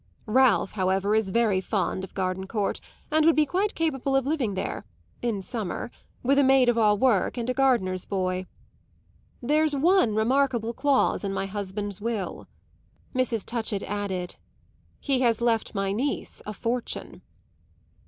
[0.25, 2.79] Ralph, however, is very fond of Gardencourt
[3.11, 4.83] and would be quite capable of living there
[5.21, 5.91] in summer
[6.23, 8.47] with a maid of all work and a gardener's boy.
[9.43, 12.47] There's one remarkable clause in my husband's will,"
[13.13, 13.45] Mrs.
[13.45, 14.37] Touchett added.
[14.99, 17.21] "He has left my niece a fortune."